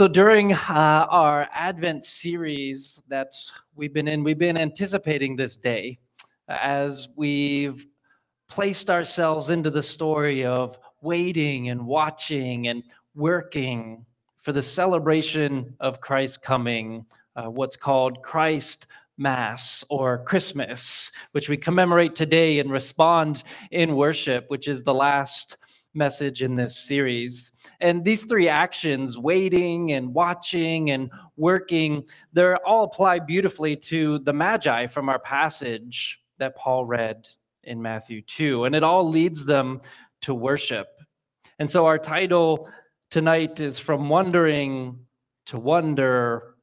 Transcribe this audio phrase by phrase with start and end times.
[0.00, 3.34] So during uh, our Advent series that
[3.74, 5.98] we've been in, we've been anticipating this day
[6.48, 7.86] as we've
[8.48, 12.82] placed ourselves into the story of waiting and watching and
[13.14, 14.06] working
[14.38, 17.04] for the celebration of Christ's coming,
[17.36, 18.86] uh, what's called Christ
[19.18, 25.58] Mass or Christmas, which we commemorate today and respond in worship, which is the last
[25.94, 27.52] message in this series.
[27.80, 34.32] And these three actions, waiting and watching and working, they're all applied beautifully to the
[34.32, 37.26] Magi from our passage that Paul read
[37.64, 38.64] in Matthew 2.
[38.64, 39.80] And it all leads them
[40.22, 40.88] to worship.
[41.58, 42.70] And so our title
[43.10, 44.98] tonight is From Wondering
[45.46, 46.54] to Wonder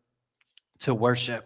[0.80, 1.46] to Worship.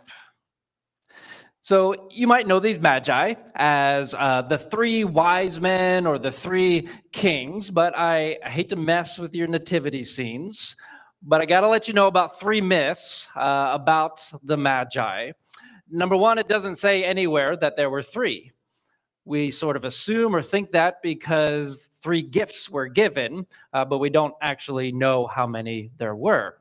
[1.64, 6.90] So you might know these magi as uh, the three wise men or the three
[7.12, 10.76] kings, but I, I hate to mess with your nativity scenes.
[11.22, 15.34] But I got to let you know about three myths uh, about the magi.
[15.92, 18.52] Number one, it doesn't say anywhere that there were three.
[19.26, 24.10] We sort of assume or think that because three gifts were given, uh, but we
[24.10, 26.61] don't actually know how many there were.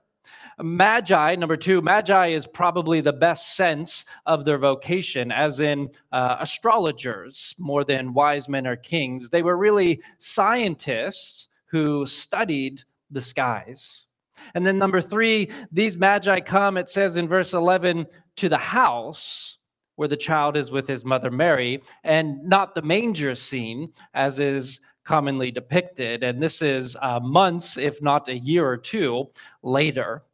[0.63, 6.37] Magi, number two, Magi is probably the best sense of their vocation, as in uh,
[6.41, 9.31] astrologers more than wise men or kings.
[9.31, 14.09] They were really scientists who studied the skies.
[14.55, 19.59] And then number three, these magi come, it says in verse 11, to the house
[20.01, 24.81] where the child is with his mother Mary, and not the manger scene, as is
[25.05, 26.23] commonly depicted.
[26.23, 29.31] And this is uh, months, if not a year or two
[29.63, 30.25] later.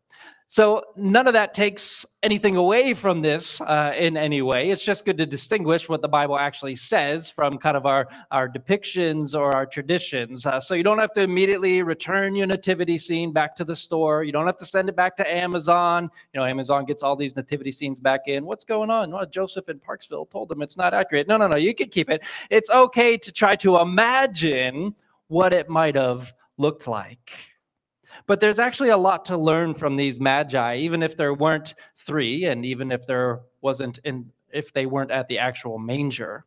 [0.48, 4.70] So none of that takes anything away from this uh, in any way.
[4.70, 8.48] It's just good to distinguish what the Bible actually says from kind of our, our
[8.48, 10.46] depictions or our traditions.
[10.46, 14.22] Uh, so you don't have to immediately return your nativity scene back to the store.
[14.22, 16.08] You don't have to send it back to Amazon.
[16.32, 18.46] You know, Amazon gets all these nativity scenes back in.
[18.46, 19.10] What's going on?
[19.10, 21.26] Well, Joseph in Parksville told them it's not accurate.
[21.26, 21.56] No, no, no.
[21.56, 22.24] You can keep it.
[22.50, 24.94] It's okay to try to imagine
[25.26, 27.32] what it might have looked like.
[28.26, 32.44] But there's actually a lot to learn from these magi, even if there weren't three,
[32.44, 36.44] and even if there wasn't in if they weren't at the actual manger.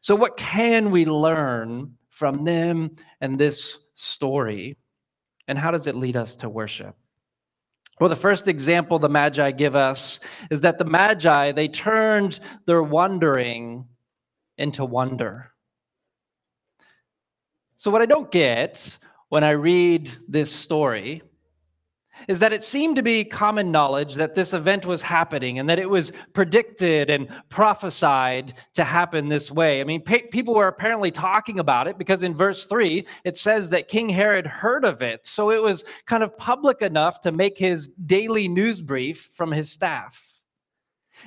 [0.00, 4.76] So, what can we learn from them and this story?
[5.46, 6.96] And how does it lead us to worship?
[8.00, 10.20] Well, the first example the Magi give us
[10.50, 13.86] is that the Magi, they turned their wondering
[14.56, 15.52] into wonder.
[17.76, 21.22] So, what I don't get when I read this story
[22.26, 25.78] is that it seemed to be common knowledge that this event was happening and that
[25.78, 29.80] it was predicted and prophesied to happen this way.
[29.80, 33.88] I mean, people were apparently talking about it because in verse 3, it says that
[33.88, 35.26] King Herod heard of it.
[35.26, 39.70] So it was kind of public enough to make his daily news brief from his
[39.70, 40.24] staff.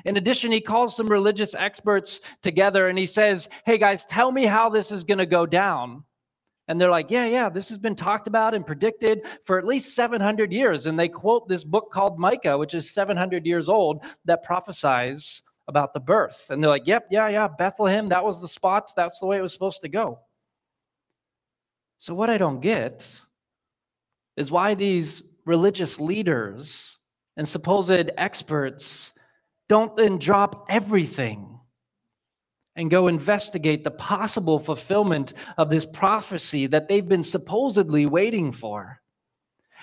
[0.06, 4.46] In addition, he calls some religious experts together and he says, Hey guys, tell me
[4.46, 6.04] how this is going to go down.
[6.72, 9.94] And they're like, yeah, yeah, this has been talked about and predicted for at least
[9.94, 10.86] 700 years.
[10.86, 15.94] And they quote this book called Micah, which is 700 years old, that prophesies about
[15.94, 16.48] the birth.
[16.50, 18.90] And they're like, yep, yeah, yeah, Bethlehem, that was the spot.
[18.96, 20.20] That's the way it was supposed to go.
[21.98, 23.20] So, what I don't get
[24.38, 26.98] is why these religious leaders
[27.36, 29.12] and supposed experts
[29.68, 31.60] don't then drop everything
[32.76, 39.02] and go investigate the possible fulfillment of this prophecy that they've been supposedly waiting for.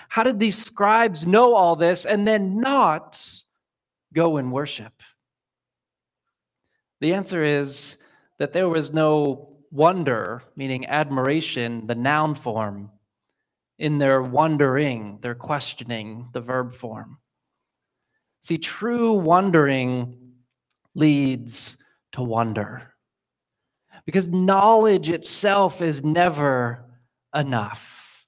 [0.09, 3.23] How did these scribes know all this and then not
[4.13, 4.93] go and worship?
[6.99, 7.97] The answer is
[8.39, 12.89] that there was no wonder, meaning admiration, the noun form,
[13.77, 17.19] in their wondering, their questioning, the verb form.
[18.41, 20.17] See, true wondering
[20.95, 21.77] leads
[22.13, 22.93] to wonder.
[24.05, 26.85] Because knowledge itself is never
[27.35, 28.25] enough.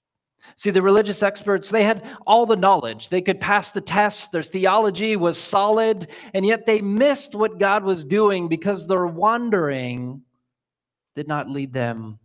[0.58, 3.10] See, the religious experts, they had all the knowledge.
[3.10, 7.84] They could pass the test, their theology was solid, and yet they missed what God
[7.84, 10.22] was doing because their wondering
[11.16, 12.20] did not lead them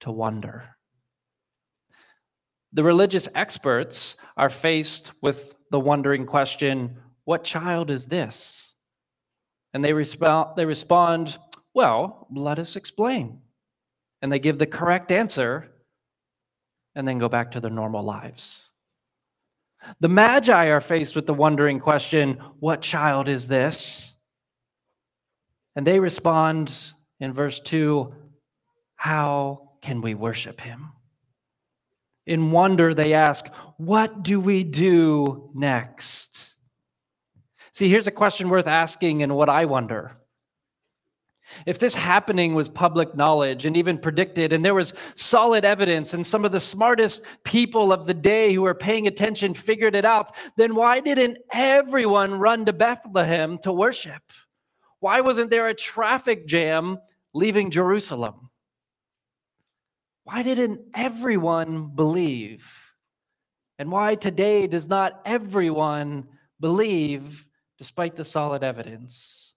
[0.00, 0.76] to wonder.
[2.72, 8.69] The religious experts are faced with the wondering question what child is this?
[9.72, 11.38] And they, respond, they respond,
[11.74, 13.40] Well, let us explain.
[14.22, 15.70] And they give the correct answer
[16.94, 18.70] and then go back to their normal lives.
[20.00, 24.12] The Magi are faced with the wondering question What child is this?
[25.76, 26.74] And they respond
[27.20, 28.12] in verse 2
[28.96, 30.92] How can we worship him?
[32.26, 33.46] In wonder, they ask,
[33.76, 36.56] What do we do next?
[37.72, 40.16] See, here's a question worth asking, and what I wonder.
[41.66, 46.24] If this happening was public knowledge and even predicted, and there was solid evidence, and
[46.24, 50.34] some of the smartest people of the day who were paying attention figured it out,
[50.56, 54.22] then why didn't everyone run to Bethlehem to worship?
[55.00, 56.98] Why wasn't there a traffic jam
[57.34, 58.50] leaving Jerusalem?
[60.24, 62.70] Why didn't everyone believe?
[63.78, 66.28] And why today does not everyone
[66.60, 67.46] believe
[67.80, 69.54] despite the solid evidence?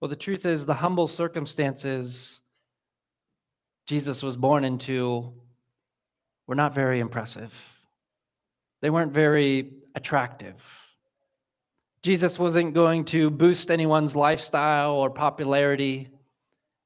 [0.00, 2.40] Well, the truth is, the humble circumstances
[3.86, 5.34] Jesus was born into
[6.46, 7.52] were not very impressive.
[8.80, 10.62] They weren't very attractive.
[12.02, 16.08] Jesus wasn't going to boost anyone's lifestyle or popularity,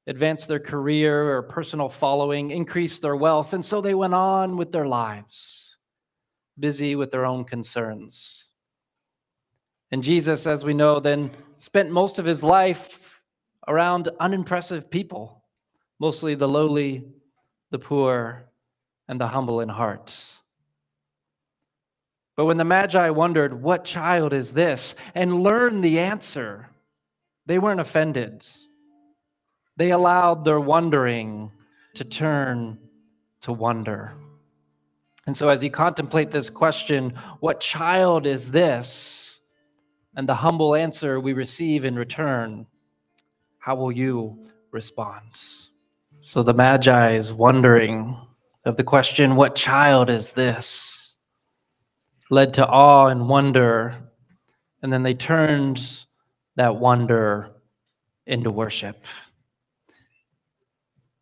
[0.07, 3.53] advance their career or personal following, increase their wealth.
[3.53, 5.77] And so they went on with their lives,
[6.59, 8.49] busy with their own concerns.
[9.93, 11.29] And Jesus, as we know, then
[11.59, 13.21] spent most of his life
[13.67, 15.43] around unimpressive people,
[15.99, 17.03] mostly the lowly,
[17.69, 18.49] the poor,
[19.07, 20.19] and the humble in heart.
[22.35, 24.95] But when the Magi wondered, What child is this?
[25.13, 26.69] and learned the answer,
[27.45, 28.43] they weren't offended.
[29.77, 31.51] They allowed their wondering
[31.93, 32.79] to turn
[33.41, 34.15] to wonder.
[35.27, 39.32] And so, as you contemplate this question, What child is this?
[40.15, 42.65] And the humble answer we receive in return,
[43.59, 45.31] how will you respond?
[46.21, 48.17] So the Magi is wondering
[48.65, 50.99] of the question, What child is this?
[52.29, 53.95] led to awe and wonder.
[54.81, 55.79] And then they turned
[56.55, 57.51] that wonder
[58.25, 59.05] into worship.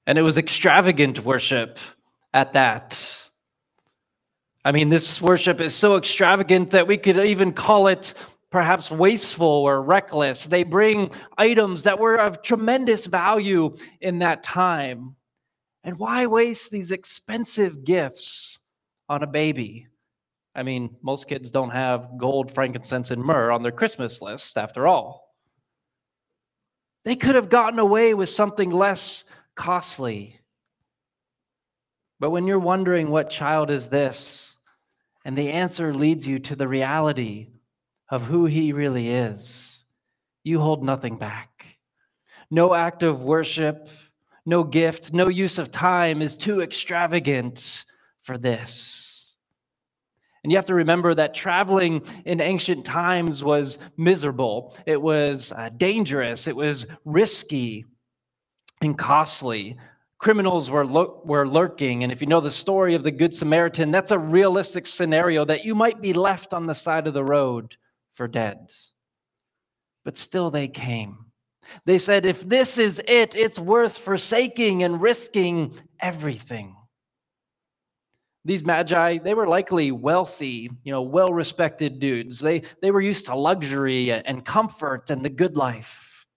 [0.08, 1.80] And it was extravagant worship
[2.34, 3.30] at that.
[4.64, 8.14] I mean, this worship is so extravagant that we could even call it
[8.52, 10.46] perhaps wasteful or reckless.
[10.46, 15.16] They bring items that were of tremendous value in that time.
[15.84, 18.60] And why waste these expensive gifts
[19.10, 19.88] on a baby?
[20.54, 24.86] I mean, most kids don't have gold, frankincense, and myrrh on their Christmas list, after
[24.86, 25.34] all.
[27.06, 29.24] They could have gotten away with something less
[29.56, 30.40] costly.
[32.20, 34.58] But when you're wondering what child is this,
[35.24, 37.48] and the answer leads you to the reality
[38.12, 39.86] of who he really is,
[40.44, 41.80] you hold nothing back.
[42.52, 43.88] No act of worship,
[44.46, 47.86] no gift, no use of time is too extravagant
[48.22, 49.34] for this.
[50.44, 55.70] And you have to remember that traveling in ancient times was miserable, it was uh,
[55.70, 57.86] dangerous, it was risky
[58.82, 59.78] and costly.
[60.18, 62.04] Criminals were, lo- were lurking.
[62.04, 65.66] And if you know the story of the Good Samaritan, that's a realistic scenario that
[65.66, 67.76] you might be left on the side of the road
[68.22, 68.70] for dead.
[70.06, 71.26] But still they came.
[71.86, 76.76] They said, if this is it, it's worth forsaking and risking everything.
[78.46, 82.40] These magi, they were likely wealthy, you know, well respected dudes.
[82.40, 86.28] They, they were used to luxury and comfort and the good life.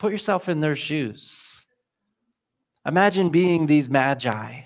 [0.00, 1.64] Put yourself in their shoes.
[2.84, 4.62] Imagine being these magi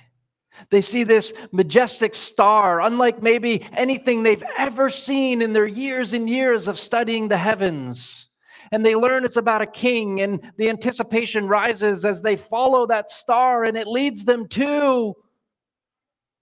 [0.70, 6.28] they see this majestic star, unlike maybe anything they've ever seen in their years and
[6.28, 8.28] years of studying the heavens.
[8.72, 13.10] And they learn it's about a king, and the anticipation rises as they follow that
[13.10, 15.14] star, and it leads them to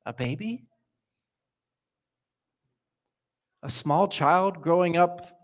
[0.04, 0.64] a baby.
[3.62, 5.38] A small child growing up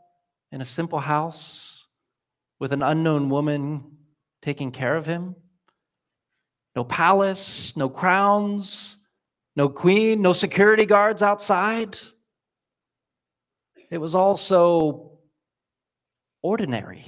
[0.53, 1.87] in a simple house
[2.61, 3.85] with an unknown woman
[4.41, 5.35] taking care of him.
[6.75, 8.99] No palace, no crowns,
[9.57, 11.99] no queen, no security guards outside.
[13.91, 15.19] It was all so
[16.43, 17.05] ordinary.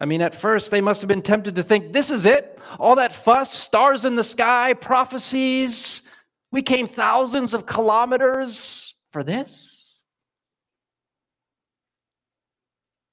[0.00, 2.58] I mean, at first they must have been tempted to think, this is it.
[2.78, 6.02] All that fuss, stars in the sky, prophecies.
[6.50, 10.04] We came thousands of kilometers for this.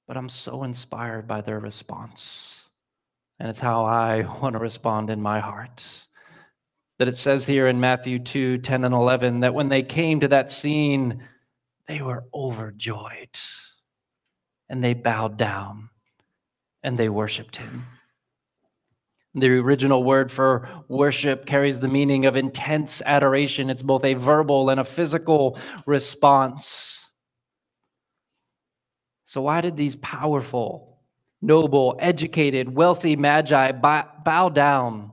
[0.06, 2.68] But I'm so inspired by their response.
[3.38, 5.84] And it's how I want to respond in my heart.
[6.98, 10.28] That it says here in Matthew 2 10 and 11 that when they came to
[10.28, 11.22] that scene,
[11.86, 13.36] they were overjoyed
[14.68, 15.90] and they bowed down
[16.82, 17.84] and they worshiped him.
[19.34, 23.68] The original word for worship carries the meaning of intense adoration.
[23.68, 27.04] It's both a verbal and a physical response.
[29.26, 30.95] So, why did these powerful
[31.42, 35.12] noble, educated, wealthy magi bow down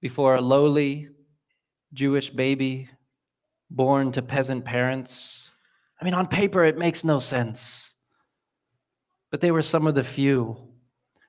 [0.00, 1.08] before a lowly
[1.92, 2.88] Jewish baby
[3.70, 5.50] born to peasant parents.
[6.00, 7.94] I mean, on paper, it makes no sense.
[9.30, 10.69] But they were some of the few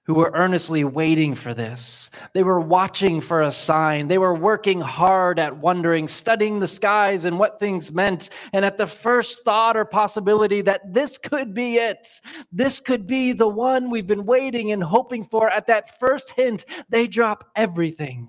[0.06, 2.10] who were earnestly waiting for this.
[2.34, 4.08] They were watching for a sign.
[4.08, 8.30] They were working hard at wondering, studying the skies and what things meant.
[8.52, 12.20] And at the first thought or possibility that this could be it,
[12.52, 16.66] this could be the one we've been waiting and hoping for, at that first hint,
[16.90, 18.28] they drop everything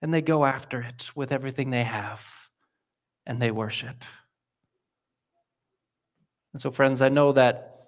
[0.00, 2.26] and they go after it with everything they have
[3.26, 4.04] and they worship.
[6.52, 7.79] And so, friends, I know that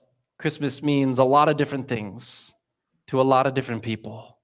[0.43, 2.53] Christmas means a lot of different things
[3.07, 4.39] to a lot of different people.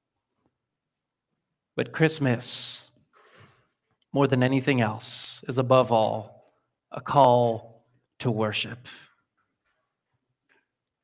[1.75, 2.88] But Christmas,
[4.12, 6.55] more than anything else, is above all
[6.93, 7.85] a call
[8.21, 8.87] to worship.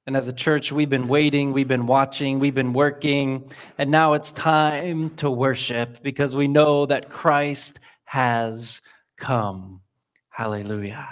[0.07, 4.13] And as a church, we've been waiting, we've been watching, we've been working, and now
[4.13, 8.81] it's time to worship because we know that Christ has
[9.17, 9.81] come.
[10.29, 11.09] Hallelujah.